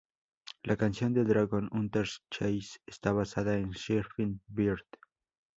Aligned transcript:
La 0.63 0.77
canción 0.77 1.13
de 1.13 1.23
Dragón 1.23 1.69
Hunters 1.71 2.23
Chase 2.31 2.79
está 2.87 3.13
basada 3.13 3.59
en 3.59 3.71
Surfin 3.75 4.41
'Bird. 4.47 4.83